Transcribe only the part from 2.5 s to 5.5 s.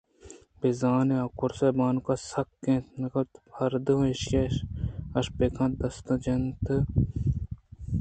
اِت نہ کنتءُ ہردیں ایشی ءَ اِش بہ